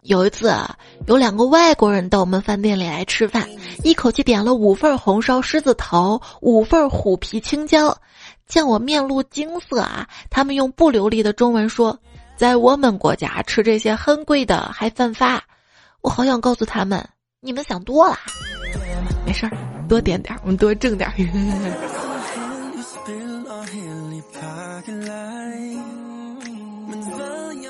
[0.02, 0.76] 有一次啊，
[1.08, 3.48] 有两个外国人到我们饭店里来吃饭，
[3.82, 7.96] 一口气点了五份红烧狮子头，五份虎皮青椒。
[8.46, 11.98] 见我面露惊色啊，他们用不流利的中文说
[12.38, 15.42] ：“在我们国家吃这些很贵的还犯法。”
[16.02, 17.04] 我好想告诉他们，
[17.40, 18.16] 你们想多了，
[19.26, 19.52] 没事儿，
[19.88, 21.10] 多点点，我们多挣点。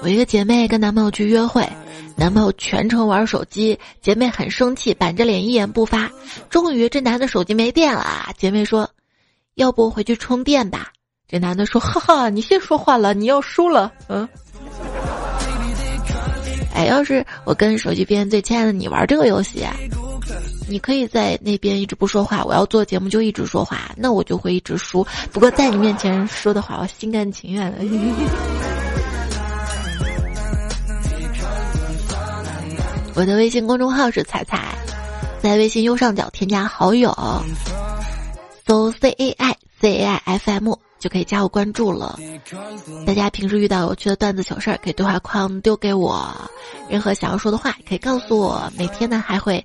[0.03, 1.69] 我一个姐妹跟男朋友去约会，
[2.17, 6.11] 男朋友全程玩手机，姐妹很生气，板着脸一言不发。
[6.51, 8.89] 终于这男的手机没电了，姐妹说
[9.55, 10.89] ：“要不回去充电吧？”
[11.29, 14.29] 这男的说：“哈哈，你先说话了，你要输了。”嗯。
[16.75, 19.65] 哎，要是我跟手机边最亲爱的你玩这个游戏，
[20.73, 25.07] 你可以在那边一直不说话，我要做节目就一直说话，那我就会一直输。
[25.31, 27.85] 不过在你面前说的话，我心甘情愿的。
[33.15, 34.75] 我的微信公众号是彩彩，
[35.43, 37.15] 在微信右上角添加好友，
[38.67, 42.17] 搜 C A I C A I F M 就可以加我关注了。
[43.05, 46.33] 大家平时遇到有趣的段子糗事儿，可以对话框丢给我，
[46.89, 48.73] 任何想要说的话可以告诉我。
[48.79, 49.65] 每天呢还会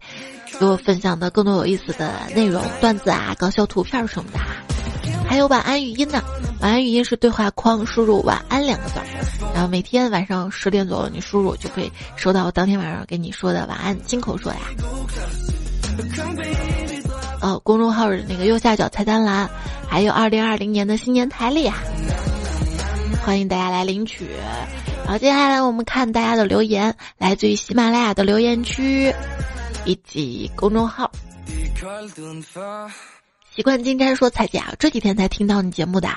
[0.59, 4.39] 给我分享的更多有意思的内容、段子啊、搞笑图片什么的。
[5.29, 6.23] 还有晚安语音呢，
[6.59, 8.95] 晚安语音是对话框输入“晚安”两个字。
[9.53, 14.59] 然后每天晚上十点左右，你输入就可以收到我当天晚上给你说的晚安，亲口说呀。
[17.41, 19.49] 哦，公众号那个右下角菜单栏，
[19.87, 21.77] 还有二零二零年的新年台历啊，
[23.23, 24.27] 欢迎大家来领取。
[25.03, 29.13] 然后接下来我们看大家的留言，来自于喜马拉雅的留言区
[29.85, 31.09] 以及公众号。
[33.57, 36.07] 习惯金瞻说：“彩姐啊，这几天才听到你节目的。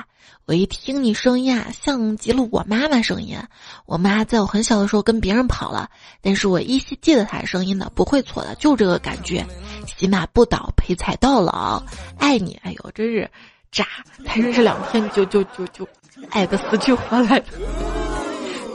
[0.45, 3.39] 我一听你声音啊，像极了我妈妈声音。
[3.87, 5.89] 我妈在我很小的时候跟别人跑了，
[6.21, 9.43] 但是我依稀记得她的声音的，不会错的，就这个感觉。
[9.87, 11.83] 喜马不倒，陪彩到老，
[12.19, 12.61] 爱你。
[12.63, 13.31] 哎呦，真是
[13.73, 13.87] 渣！
[14.27, 15.89] 才认识两天就就就就
[16.29, 17.47] 爱的死去活来的。”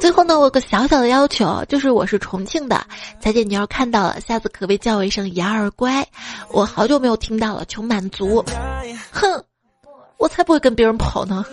[0.05, 2.85] 最后呢，我有个小小的要求，就是我是重庆的，
[3.19, 6.07] 彩姐你要看到了，下次可别叫我一声杨儿乖，
[6.51, 8.45] 我好久没有听到了，求满足。
[9.09, 9.43] 哼，
[10.17, 11.43] 我才不会跟别人跑呢，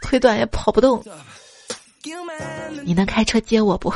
[0.00, 1.04] 腿短也跑不动。
[2.82, 3.92] 你能开车接我不？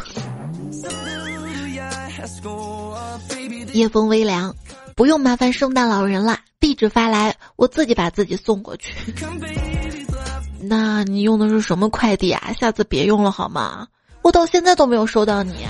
[3.72, 4.54] 夜风微凉，
[4.94, 8.92] 不用麻烦圣诞老人了，地址发来，我自己把自己送过去。
[10.68, 12.52] 那你用的是什么快递啊？
[12.58, 13.86] 下次别用了好吗？
[14.22, 15.66] 我到现在都没有收到你。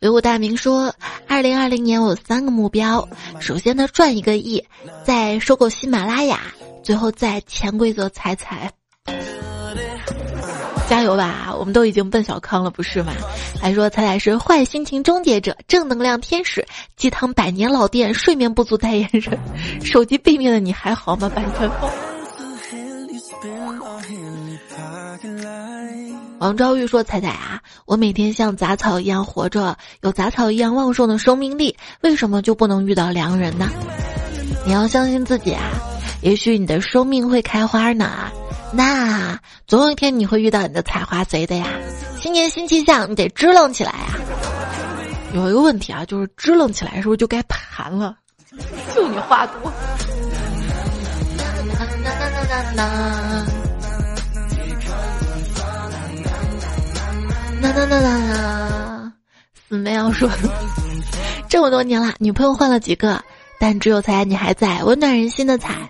[0.00, 0.94] 维吾大明说，
[1.26, 3.08] 二零二零年我有三个目标：
[3.40, 4.62] 首先呢，赚一个亿；
[5.02, 6.36] 再收购喜马拉雅；
[6.82, 8.70] 最后再潜规则踩踩。
[10.88, 11.54] 加油吧！
[11.58, 13.12] 我们都已经奔小康了，不是吗？
[13.60, 16.66] 还说彩彩是坏心情终结者、正能量天使、
[16.96, 19.38] 鸡汤百年老店、睡眠不足代言人。
[19.84, 21.30] 手机背面的你还好吗？
[21.34, 21.90] 版权风。
[26.38, 33.68] 王昭玉说：“彩彩啊，我每天像杂草一样活着，有杂草一样旺盛的生命力，为什么就不能遇到良人呢？
[34.66, 35.62] 你要相信自己啊，
[36.24, 38.32] 也许你的生命会开花呢。”
[38.72, 41.66] 那总有一天你会遇到你的采花贼的呀！
[42.18, 44.18] 新年新气象，你得支棱起来呀！
[45.32, 48.16] 有一个问题啊，就是支棱起来是不是就该盘了？
[48.92, 49.72] 就你话多。
[57.60, 59.12] 那那那那那，
[59.68, 60.28] 死妹要说，
[61.48, 63.22] 这么多年了，女朋友换了几个？
[63.58, 65.88] 但只有彩你还在，温暖人心的彩。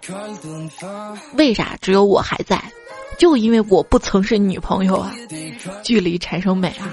[1.34, 2.62] 为啥只有我还在？
[3.16, 5.14] 就因为我不曾是女朋友啊！
[5.84, 6.90] 距离产生美啊！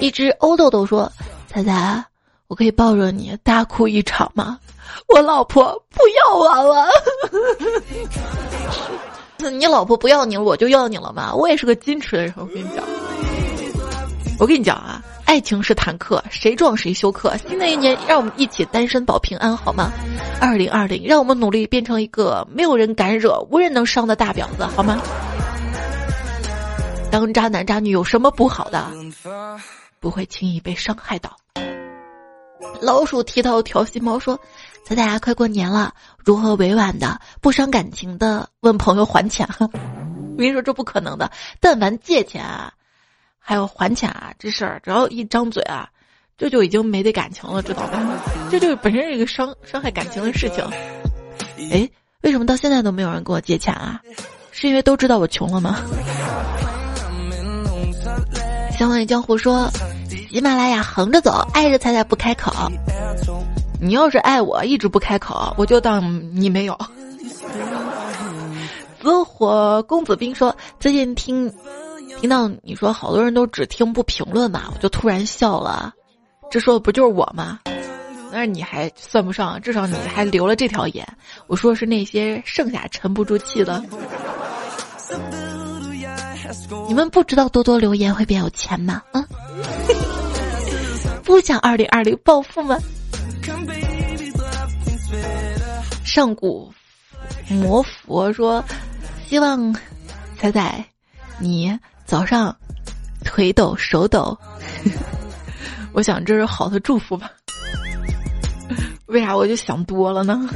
[0.00, 1.12] 一只欧豆豆说
[1.46, 2.02] ：“彩彩，
[2.48, 4.58] 我可以抱着你大哭一场吗？
[5.08, 6.88] 我老婆不要我了。
[9.50, 11.34] 你老婆不要你了，我就要你了吗？
[11.34, 12.82] 我也是个矜持的人，我跟你讲。
[14.38, 17.34] 我跟你讲啊。”爱情是坦克，谁撞谁休克。
[17.38, 19.90] 新的一年，让我们一起单身保平安，好吗？
[20.38, 25.00] 二零二零，让我们努力变成一个没有人敢惹、无人能伤的大婊子，好吗？
[27.10, 28.86] 当渣男渣女有什么不好的？
[30.00, 31.34] 不会轻易被伤害到。
[32.82, 34.38] 老鼠剃头调戏猫说
[34.84, 41.30] ：“咱大家快过年了，如何委婉的、不伤感情的问朋友还钱？” 我跟你说，这不可能的。
[41.58, 42.70] 但凡借钱啊。
[43.42, 45.88] 还有还钱啊，这事儿只要一张嘴啊，
[46.38, 48.00] 这就已经没得感情了，知道吧？
[48.50, 50.64] 这就本身是一个伤伤害感情的事情。
[51.72, 51.88] 哎，
[52.22, 54.00] 为什么到现在都没有人跟我借钱啊？
[54.52, 55.76] 是因为都知道我穷了吗？
[58.78, 59.68] 相当于江湖说，
[60.30, 62.52] 喜马拉雅横着走，爱着彩彩不开口。
[63.80, 66.78] 你要是爱我，一直不开口，我就当你没有。
[69.00, 71.52] 紫火公子兵说，最近听
[72.22, 75.92] 听到你说好多人都只听不评论嘛，我就突然笑了。
[76.52, 77.58] 这说的不就是我吗？
[78.30, 81.04] 但是你还算不上，至少你还留了这条言。
[81.48, 83.82] 我说是那些剩下沉不住气的。
[86.86, 89.02] 你们不知道多多留言会变有钱吗？
[89.10, 89.26] 啊，
[91.24, 92.78] 不想二零二零暴富吗？
[96.04, 96.72] 上古
[97.48, 98.64] 魔佛说，
[99.26, 99.74] 希望
[100.38, 100.84] 彩彩
[101.40, 101.76] 你
[102.12, 102.54] 早上
[103.24, 104.36] 腿抖手抖。
[105.94, 107.30] 我想这是好的祝福吧？
[109.06, 110.46] 为啥我就想多了呢？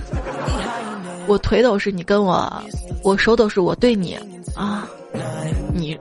[1.27, 2.62] 我腿抖是你跟我，
[3.03, 4.19] 我手抖是我对你
[4.55, 4.87] 啊。
[5.73, 5.99] 你，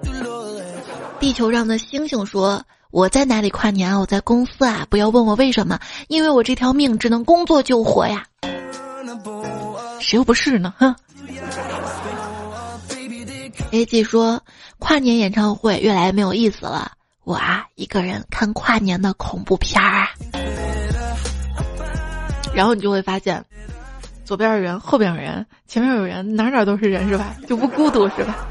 [1.21, 3.97] 地球上的星星说：“我在哪里跨年啊？
[3.97, 4.85] 我在公司啊！
[4.89, 8.25] 不要问我为什么，因为我这条命只能工作救活呀。
[10.01, 10.73] 谁又不是呢？
[10.77, 10.93] 哼。
[13.71, 14.41] A G 说
[14.87, 16.91] 跨年演唱会越来越没有意思了，
[17.23, 20.09] 我啊一个人看跨年的恐怖片儿啊。
[22.53, 23.43] 然后你就会发现，
[24.25, 27.35] 左边有人，后边有人，前面有人，哪哪都是人是吧？
[27.47, 28.47] 就不孤独是吧？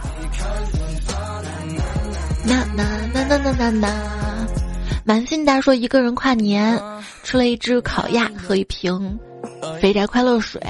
[2.45, 3.89] 那那那那那那那，
[5.05, 6.83] 满心大说一个人跨年，
[7.23, 9.17] 吃了一只烤鸭和一瓶
[9.81, 10.61] 肥宅快乐水，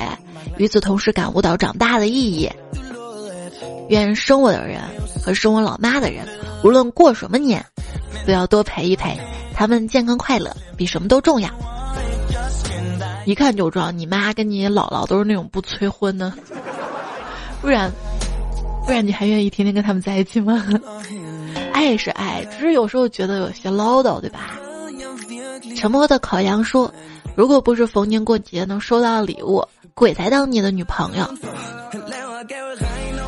[0.59, 2.51] 与此同时感悟到长大的意义。
[3.89, 4.81] 愿生我的人
[5.23, 6.27] 和生我老妈的人，
[6.63, 7.65] 无论过什么年，
[8.27, 9.19] 都要多陪一陪，
[9.55, 11.49] 他们健康快乐比什么都重要。
[13.27, 16.33] 一看就知道你妈跟你姥姥都是那种不催婚的，
[17.61, 17.91] 不然
[18.87, 20.63] 不然你还愿意天天跟他们在一起吗？
[21.73, 24.59] 爱是爱，只是有时候觉得有些唠叨，对吧？
[25.77, 26.93] 沉默的烤羊说
[27.35, 31.27] ：“如果不是逢年过节能收到礼物，鬼才当你的女朋友。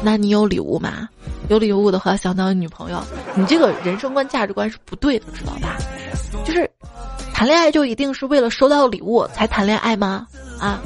[0.03, 1.09] 那你有礼物吗？
[1.49, 3.03] 有礼物的话想当女朋友，
[3.35, 5.77] 你这个人生观价值观是不对的，知道吧？
[6.45, 6.71] 就是
[7.33, 10.27] 谈恋爱就一定是为了收到礼物才谈恋爱吗？
[10.61, 10.81] 啊？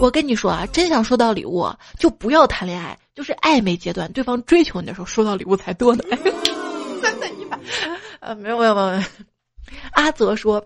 [0.00, 6.02] 我跟你说啊，真想收到礼物就不要谈恋爱。”就是暧昧阶段，对方追求你的时候，收到礼物才多呢。
[7.00, 7.56] 真的，你把
[8.18, 9.02] 呃，没有没有没有。
[9.92, 10.60] 阿泽说：“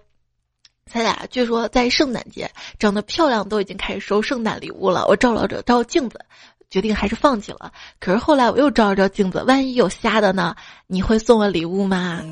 [0.91, 5.05] 咱俩据说在圣诞节，长得漂亮都已经开始收圣诞礼物了。
[5.09, 6.19] 我照了照照镜子，
[6.71, 7.73] 决定还是放弃了。
[7.99, 10.55] 可是后来我又照了照镜子，万一有瞎的呢？
[10.87, 12.23] 你会送我礼物吗？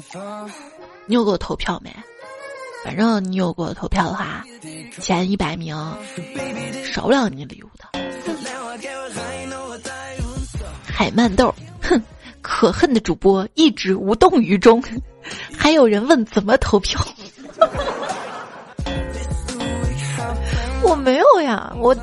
[1.06, 1.94] 你有给我投票没？
[2.84, 4.44] 反正你有给我投票的话，
[5.00, 5.76] 前一百名
[6.84, 7.84] 少不了你礼物的。”
[10.86, 12.00] 海曼豆，哼，
[12.40, 14.82] 可恨的主播一直无动于衷。
[15.56, 17.00] 还有人问怎么投票？
[20.82, 21.96] 我没有呀，我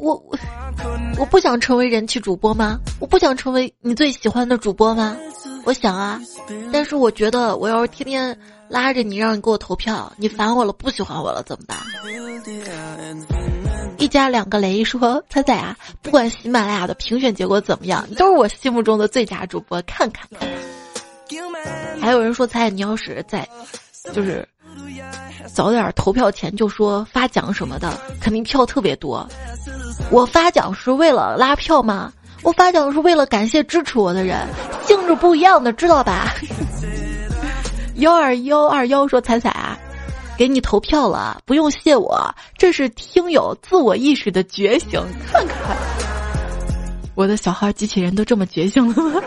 [0.00, 0.38] 我我
[1.18, 2.80] 我不想成为人气主播吗？
[2.98, 5.16] 我不想成为你最喜欢的主播吗？
[5.64, 6.20] 我想啊，
[6.72, 8.36] 但是我觉得我要是天天
[8.68, 11.78] 拉着你让你给我投票，你烦我了，不喜欢我了怎么办？
[13.98, 19.82] 一家两个雷说：“彩彩啊，不管喜马拉雅的评选结果怎么样，你都是我心目中的最佳主播。
[19.82, 20.48] 看看看。”
[22.00, 23.46] 还有人说：“彩彩，你要是在，
[24.14, 24.48] 就是
[25.52, 29.28] 早点投票前就说发奖什么的，肯定票特别多。
[30.10, 32.12] 我发奖是为了拉票吗？
[32.42, 34.46] 我发奖是为了感谢支持我的人，
[34.86, 36.34] 性质不一样的，知道吧？”
[37.96, 39.78] 幺二幺二幺说：“彩彩啊。”
[40.38, 44.98] 给你投票了，不用谢我，这是听友自我意识的觉醒。
[45.30, 45.76] 看看，
[47.14, 49.20] 我的小号机器人都这么觉醒了吗？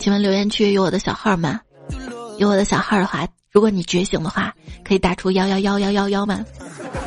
[0.00, 1.60] 请问留言区有我的小号吗？
[2.38, 4.52] 有我的小号的话，如果你觉醒的话，
[4.84, 6.44] 可以打出幺幺幺幺幺幺吗？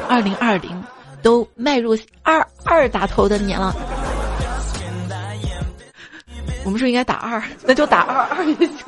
[0.07, 0.83] 二零二零
[1.21, 3.75] 都迈入二二打头的年了，
[6.63, 8.77] 我们是应该打二，那就打二二也行。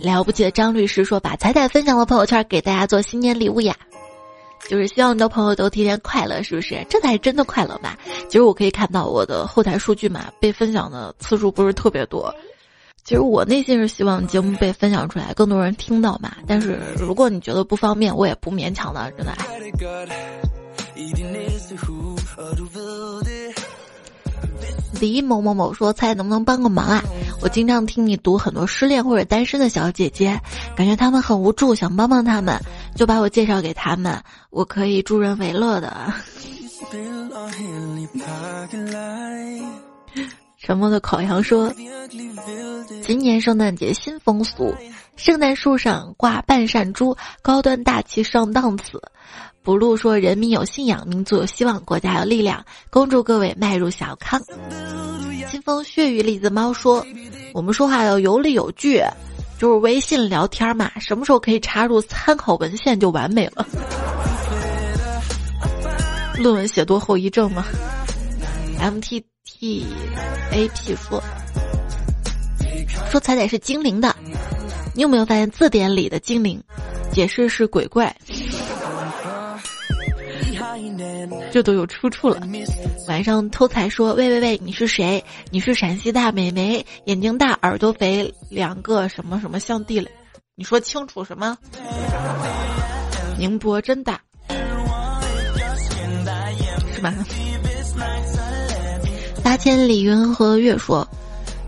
[0.00, 3.74] 了不起的张律师说：“把彩彩分享的朋友圈，给大家做新年礼物呀，
[4.68, 6.84] 就是希望你的朋友都天天快乐，是不是？
[6.88, 7.96] 这才是真的快乐吧？
[8.28, 12.34] 其实我可以看到我的后台数据嘛，被分享的次数不是特别多。
[13.04, 16.36] 其实我内心是希望节目被分享出来，更多人听到嘛。
[16.46, 19.32] 但是如果你觉得不方便，我也不勉强的，真的。
[25.00, 27.02] 李某某某说：“猜能不能帮个忙啊？
[27.40, 30.40] 我经常听你读很多失恋或者单身的小姐姐，
[30.76, 32.60] 感觉他们很无助，想帮帮他们，
[32.94, 34.20] 就把我介绍给他们，
[34.50, 36.12] 我可以助人为乐的。
[40.60, 41.72] ”沉默的烤羊说
[43.02, 44.74] ：“今年圣诞节新风俗，
[45.16, 49.00] 圣诞树上挂半扇猪，高端大气上档次。”
[49.68, 54.42] 不露说：“人民有信仰，民族有希望，国家有力量。”恭祝各位迈入小康。
[55.50, 57.04] 清风血雨栗子猫说
[57.52, 59.02] ：“我们说话要有理有据，
[59.58, 63.66] 就是微信聊天嘛，什么时候可以插入参考文献就完美了。”
[66.40, 67.62] 论文写多后遗症吗
[68.80, 69.22] ？M T。
[69.44, 69.84] T
[70.50, 71.22] A P 说
[73.10, 74.16] 说彩彩是精灵的，
[74.94, 76.58] 你有没有发现字典里的精灵
[77.12, 78.16] 解释是鬼怪？
[81.50, 82.40] 这都有出处了。
[83.08, 85.24] 晚上偷财说喂喂喂，你是谁？
[85.50, 90.10] 你是陕西大美眉，眼睛大，耳朵肥，两个什么什么像地雷？
[90.54, 91.56] 你说清楚什么？
[93.38, 94.20] 宁波真大，
[96.92, 97.14] 是吧？
[99.44, 101.06] 八千里云和月说：“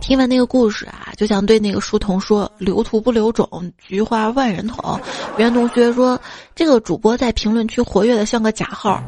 [0.03, 3.48] 听完那个故事啊，就想对那个书童说：留图不留种，
[3.78, 5.01] 菊花万人捅。”
[5.38, 6.20] 袁同学说
[6.55, 9.03] ：“这个主播在评论区活跃的像个假号，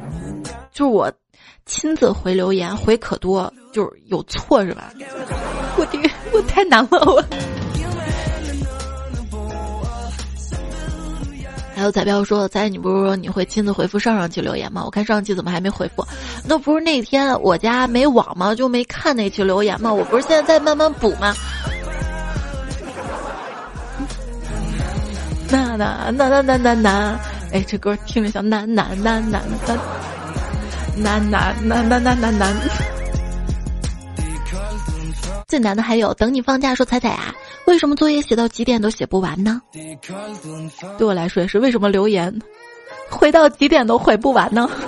[0.72, 1.12] 就是我
[1.66, 4.90] 亲自回留言回可多，就是有错是吧？
[5.76, 6.02] 我天，
[6.32, 7.22] 我太难了我。”
[11.74, 14.82] 还有彩票说：“彩，你不是说你会亲自回复上上期留言吗？
[14.84, 16.06] 我看上期怎么还没回复？
[16.46, 18.54] 那不是那天我家没网吗？
[18.54, 19.92] 就没看那期留言吗？
[19.92, 21.34] 我不是现在在慢慢补吗？”
[25.50, 27.18] 那那那那那那那，
[27.52, 29.78] 哎，这歌听着像难难难难难
[30.96, 32.54] 难难难难难难难。
[35.48, 37.34] 最难的还有等你放假说彩彩啊，
[37.66, 39.60] 为什么作业写到几点都写不完呢？
[40.96, 42.34] 对我来说也是，为什么留言
[43.10, 44.70] 回到几点都回不完呢？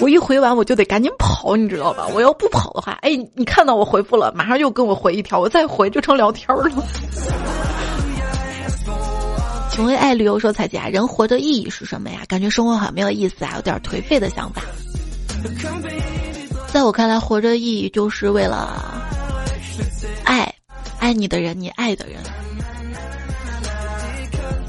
[0.00, 2.06] 我一回完我就得赶紧跑，你知道吧？
[2.14, 6.70] 我要不跑的话，哎，你看到我回复了，马上又跟我回一条，我再回就成聊天了。
[9.76, 12.22] 请问爱旅游说彩姐啊，人活的意义是什么呀？
[12.28, 14.62] 感觉生活好没有意思啊，有点颓废的想法。
[16.72, 18.82] 在我看来，活着意义就是为了
[20.24, 20.50] 爱，
[20.98, 22.16] 爱你的人，你爱的人。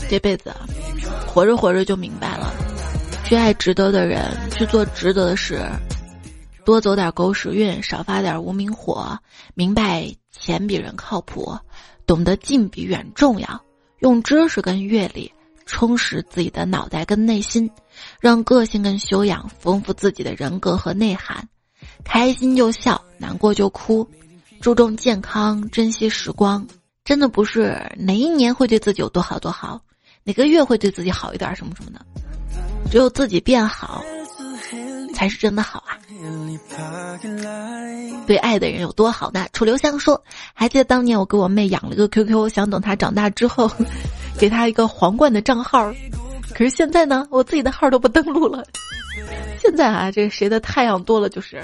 [0.09, 0.53] 这辈子
[1.25, 2.53] 活着活着就明白了，
[3.23, 5.61] 去爱值得的人，去做值得的事，
[6.65, 9.17] 多走点狗屎运，少发点无名火。
[9.53, 11.57] 明白钱比人靠谱，
[12.05, 13.61] 懂得近比远重要。
[13.99, 15.31] 用知识跟阅历
[15.65, 17.69] 充实自己的脑袋跟内心，
[18.19, 21.47] 让个性跟修养丰富自己的人格和内涵。
[22.03, 24.07] 开心就笑，难过就哭，
[24.61, 26.65] 注重健康，珍惜时光。
[27.03, 29.79] 真的不是哪一年会对自己有多好多好，
[30.23, 32.05] 哪个月会对自己好一点什么什么的，
[32.91, 34.03] 只有自己变好，
[35.17, 35.97] 才是真的好啊！
[38.27, 39.47] 对爱的人有多好呢？
[39.51, 43.67] 楚留香说：“还记得当年我给我妹养了个 QQ，想等她长大之后，
[44.37, 45.91] 给她一个皇冠的账号。
[46.53, 48.63] 可是现在呢，我自己的号都不登录了。”
[49.59, 51.63] 现在啊，这个谁的太阳多了，就是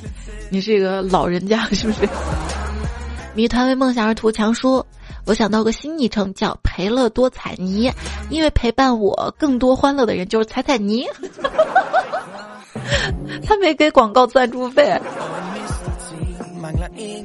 [0.49, 2.09] 你这个老人家，是不是？
[3.35, 4.83] 谜团为梦想而图强说，
[5.25, 7.91] 我想到个新昵称叫陪乐多彩泥，
[8.31, 11.05] 因为陪伴我更多欢乐的人就是彩彩泥。
[13.45, 14.99] 他没给广告赞助费。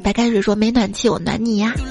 [0.02, 1.74] 白开水说没暖气，我暖你呀。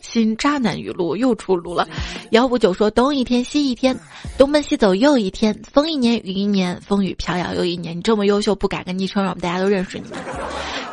[0.00, 1.88] 新渣男语录又出炉了，
[2.30, 3.98] 幺五九说东一天西一天，
[4.36, 7.96] 东奔西走又一天，风一年雨一年，风雨飘摇又一年。
[7.96, 10.18] 你这么优秀，不改个昵称，让我们大家都认识你们。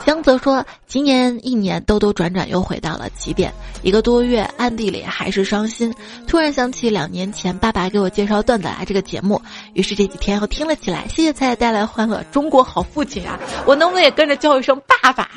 [0.09, 3.53] 江泽说：“今年一年兜兜转转又回到了起点，
[3.83, 5.93] 一个多月暗地里还是伤心。
[6.25, 9.39] 突然想起两年前爸爸给我介绍段子来这个节目，
[9.75, 11.05] 于是这几天又听了起来。
[11.09, 13.39] 谢谢彩彩带来欢乐，中国好父亲啊！
[13.67, 15.29] 我能不能也跟着叫一声爸爸？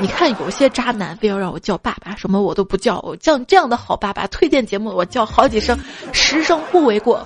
[0.00, 4.26] 你看有些渣男非要让我叫爸爸，什么我都不叫，我叫这样的好爸爸。
[4.26, 5.78] 推荐节目我叫好几声，
[6.12, 7.24] 十声不为过。”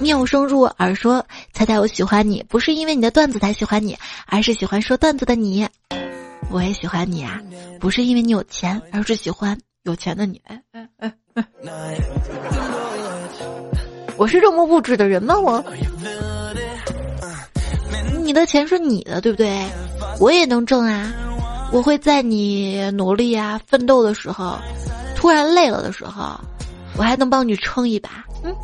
[0.00, 3.96] 妙声入耳说：“猜猜我喜欢你，不是因为你的段子才喜欢你，
[4.26, 5.68] 而是喜欢说段子的你。
[6.50, 7.40] 我也喜欢你啊，
[7.78, 10.40] 不是因为你有钱，而是喜欢有钱的你。
[10.44, 10.88] 哎哎
[11.34, 11.44] 哎，
[14.16, 15.38] 我是这么物质的人吗？
[15.38, 15.62] 我，
[18.24, 19.64] 你的钱是你的，对不对？
[20.18, 21.12] 我也能挣啊！
[21.72, 24.58] 我会在你努力啊、奋斗的时候，
[25.14, 26.40] 突然累了的时候，
[26.96, 28.24] 我还能帮你撑一把。
[28.42, 28.54] 嗯。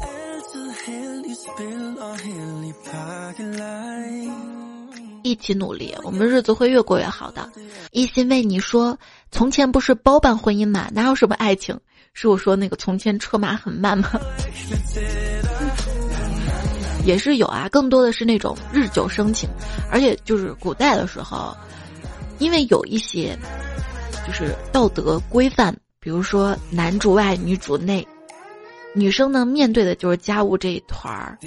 [5.22, 7.50] 一起努力，我们日子会越过越好的。
[7.90, 8.96] 一心为你说，
[9.30, 10.88] 从前不是包办婚姻吗？
[10.92, 11.78] 哪有什么爱情？
[12.12, 14.10] 是我说那个从前车马很慢吗？
[17.04, 19.48] 也是有啊，更多的是那种日久生情，
[19.90, 21.56] 而且就是古代的时候，
[22.38, 23.36] 因为有一些
[24.26, 28.06] 就是道德规范，比如说男主外女主内，
[28.96, 31.38] 女生呢面对的就是家务这一团儿，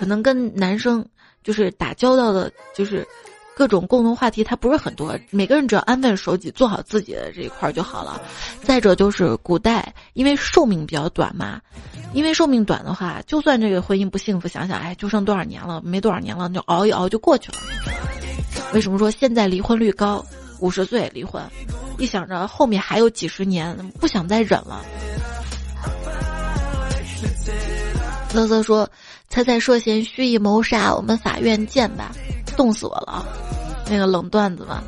[0.00, 1.06] 可能跟男生。
[1.44, 3.06] 就是打交道的，就是
[3.54, 5.16] 各种共同话题，它不是很多。
[5.30, 8.20] 每个人只要安分守己，做好自己的这一块儿就好了。
[8.64, 11.60] 再者就是古代，因为寿命比较短嘛，
[12.12, 17.58] 因为寿命短的话，就算这个婚姻不幸福，想想哎，就剩多少年了，没多少年了，就熬一熬就过去了。
[18.74, 20.26] 为什么说现在离婚率高？
[20.58, 21.40] 五十岁离婚，
[21.98, 24.84] 一想着后面还有几十年，不想再忍了。
[28.42, 28.88] 瑟瑟说。
[29.28, 32.12] 猜猜涉嫌蓄意谋杀，我们法院见吧！
[32.56, 33.26] 冻死我了，
[33.90, 34.80] 那个冷段子嘛，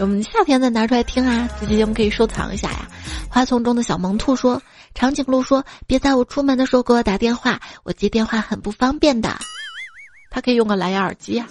[0.00, 1.48] 我们夏天再拿出来听啊。
[1.60, 2.88] 这期节目可以收藏一下呀。
[3.30, 4.60] 花丛中的小萌兔说
[4.96, 9.30] ：“长颈鹿说，别在我出门的时候给我打电话，我接电话很不方便的。
[10.28, 11.46] 他可以用个蓝牙耳机呀。”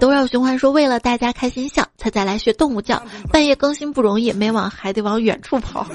[0.00, 3.00] 都绕循环说：“为了大家开心笑，猜猜来学动物叫。
[3.30, 5.86] 半夜更新不容易，每晚还得往远处跑。”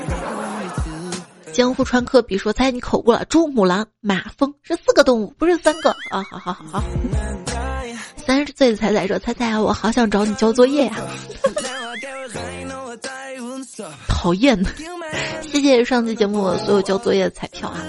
[1.52, 6.84] 江户川科比说：“猜你口误了，珠、母狼、马、蜂是四个动物，不是三个啊！”好好好好。
[8.16, 10.96] 三十岁的彩彩说：“猜猜我好想找你交作业呀。”
[14.08, 14.64] 讨厌！
[15.42, 17.82] 谢谢上期节目所有交作业的彩票啊！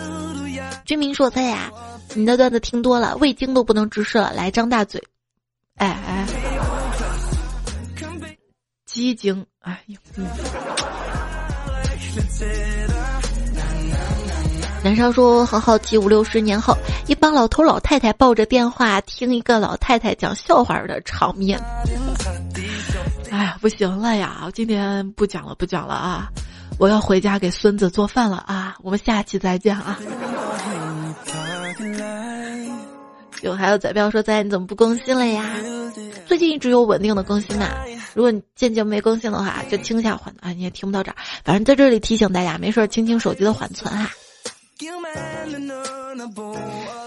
[0.84, 1.70] 居民说：“猜呀，
[2.14, 5.02] 你的段子听多了，味精都不能直视了，来张大嘴。”
[5.76, 6.26] 哎哎，
[8.86, 9.44] 鸡精！
[9.60, 9.98] 哎呦。
[14.82, 21.60] 男生说：“很好奇，五六十年后，一帮老头老太太抱着电话听一个老太太讲笑话的场面。”
[23.30, 24.42] 哎呀，不行了呀！
[24.46, 26.30] 我今天不讲了，不讲了啊！
[26.78, 28.76] 我要回家给孙子做饭了啊！
[28.82, 29.98] 我们下期再见啊！
[33.46, 35.44] 有还有仔彪说：“仔你怎么不更新了呀？
[36.26, 37.76] 最近一直有稳定的更新呐。
[38.12, 40.50] 如果你渐渐没更新的话，就听一下缓啊！
[40.50, 41.16] 你也听不到这儿。
[41.44, 44.10] 反正在这里提醒大家，没事清清手机的缓存啊。”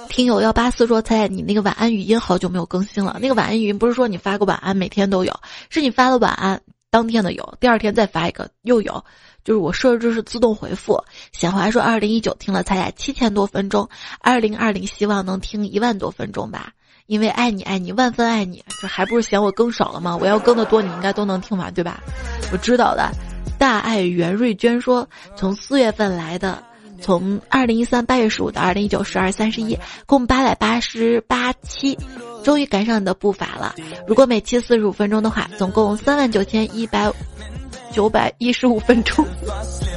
[0.09, 3.17] 听友幺八四说：“猜猜你那个晚安语音好久没有更新了。
[3.21, 5.33] 那个晚安语音不是说你发个晚安每天都有，
[5.69, 6.59] 是你发了晚安
[6.89, 9.03] 当天的有，第二天再发一个又有。
[9.49, 13.89] 就是我设置是自动回复。”显华说：“二零一九听了才七千多分钟，
[14.21, 16.71] 二零二零希望能听一万多分钟吧，
[17.07, 20.15] 因为爱你爱你万分爱你，这还不是嫌我更少了吗？
[20.15, 21.99] 我要更的多，你应该都能听完对吧？
[22.53, 23.09] 我知道的。”
[23.57, 26.63] 大爱袁瑞娟说：“从四月份来的。”
[27.01, 31.97] 从二零一三八月十五到二零一九十二三十一，共八百八十八期，
[32.43, 33.73] 终于赶上你的步伐了。
[34.05, 37.09] 如果每期四十五分钟的话，总共三万九千一百
[37.91, 39.25] 九百一十五分钟。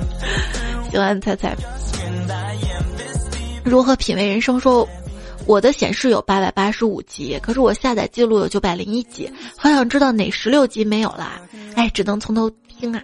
[0.91, 1.55] 喜欢猜猜，
[3.65, 4.61] 如何品味人生？
[4.61, 4.87] 说
[5.47, 11.41] 我的显示有八百八十五集，可是我下载记录有九百零一集，好想知道哪十六集没有啦？
[11.75, 13.03] 哎，只能从头听啊。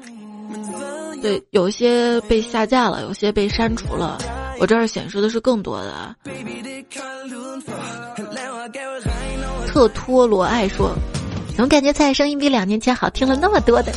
[1.20, 4.18] 对，有些被下架了，有些被删除了。
[4.60, 6.14] 我这儿显示的是更多的。
[9.66, 10.94] 特托罗爱说
[11.56, 13.92] ：“怎么感觉菜声音比两年前好听了那么多的？”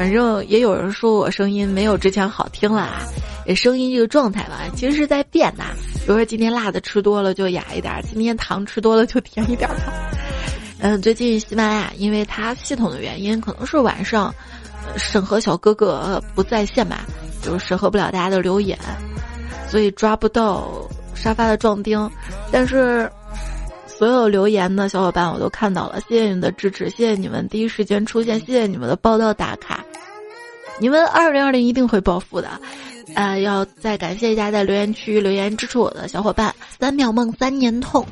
[0.00, 3.02] 反正也有人说我声音没有之前好听了啊，
[3.44, 5.64] 也声音这个状态吧，其实是在变的。
[5.96, 9.68] 比如说今天辣的吃多了就哑一点，今天糖吃多了就甜一点。
[10.78, 14.34] 嗯，最近喜马拉雅因为它系统的原因，可能是晚上。
[14.96, 17.04] 审核小哥哥不在线吧，
[17.42, 18.78] 就是审核不了大家的留言，
[19.68, 22.10] 所以抓不到沙发的壮丁。
[22.50, 23.08] 但是
[23.86, 29.84] 所有留言的小伙伴我都看到了，谢谢你们的支持，谢谢你们第一时间出现，谢谢你们的报道打卡。
[30.80, 32.48] 你们二零二零一定会暴富的，
[33.14, 38.04] 啊，要再感谢一下在留言区留言支持我的小伙伴：三秒梦三年痛。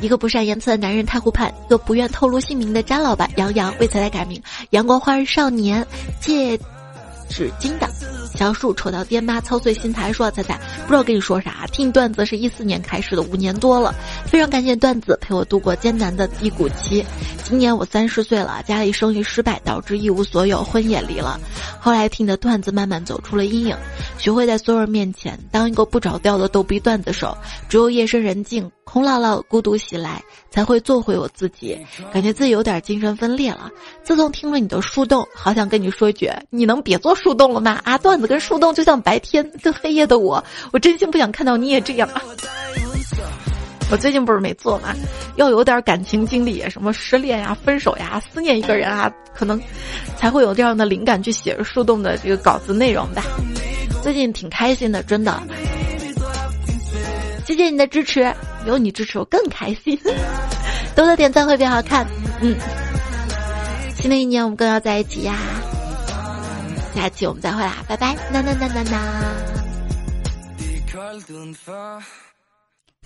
[0.00, 5.86] 一个不善言辞的男人太湖畔，一个不愿透露姓名的詹老板杨洋为此来改名阳光花儿少年
[6.20, 6.58] 借
[7.28, 7.88] 纸巾的
[8.32, 13.94] 小树丑到爹妈操碎心台说彩彩不知道跟你说啥，听段子是一四年开始的五年多了，
[14.26, 17.04] 非常感谢段子陪我度过艰难的低谷期，
[17.44, 21.38] 今年我三十岁了，家里生意失败，导致一无所有，婚也离了。
[21.80, 23.76] 后来听的段子，慢慢走出了阴影，
[24.18, 27.36] 学会在所有人面前当一个不着调的逗逼段子手。
[27.68, 31.78] 只有夜深人静，空落落，孤独袭来，才会做回我自己。
[32.12, 33.70] 感觉自己有点精神分裂了。
[34.02, 37.80] 自从听了你的树洞，好想跟你说一句：你能别做树洞了吗？
[37.84, 40.42] 啊，段子跟树洞就像白天跟黑夜的我，
[40.72, 42.08] 我真心不想看到你也这样。
[43.90, 44.94] 我最近不是没做嘛，
[45.36, 49.60] 要有点感情经历，什么失恋呀、分手呀、思念一个人啊，可能
[50.16, 53.22] 才会有这样的灵感去写树洞的这个稿子内容的。
[54.02, 55.40] 最近挺开心的，真的。
[57.46, 58.34] 谢谢你的支持，
[58.66, 59.98] 有你支持我更开心。
[60.96, 62.06] 多多点赞会变好看，
[62.40, 62.56] 嗯。
[63.98, 65.36] 新的一年我们更要在一起呀！
[66.94, 68.14] 下期我们再会啦，拜拜！
[68.30, 69.42] 呐呐呐呐呐。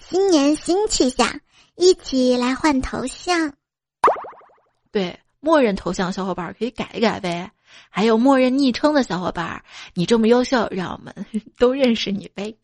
[0.01, 1.41] 新年新气象，
[1.77, 3.53] 一起来换头像。
[4.93, 7.51] 对，默认头像小伙伴可以改一改呗。
[7.91, 9.63] 还有默认昵称的小伙伴，
[9.95, 11.15] 你这么优秀，让我们
[11.59, 12.55] 都认识你呗。